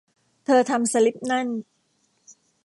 [0.45, 1.47] เธอทำสลิปนั่น